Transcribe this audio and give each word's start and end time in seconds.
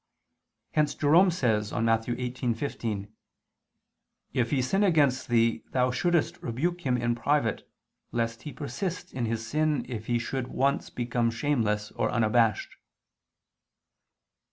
Hence 0.71 0.95
Jerome 0.95 1.29
says 1.29 1.71
on 1.71 1.85
Matt. 1.85 2.07
18:15: 2.07 3.11
"If 4.33 4.49
he 4.49 4.59
sin 4.59 4.83
against 4.83 5.27
thee, 5.27 5.63
thou 5.73 5.91
shouldst 5.91 6.41
rebuke 6.41 6.81
him 6.87 6.97
in 6.97 7.13
private, 7.13 7.69
lest 8.11 8.41
he 8.41 8.51
persist 8.51 9.13
in 9.13 9.25
his 9.27 9.45
sin 9.45 9.85
if 9.87 10.07
he 10.07 10.17
should 10.17 10.47
once 10.47 10.89
become 10.89 11.29
shameless 11.29 11.91
or 11.91 12.09
unabashed." 12.09 12.77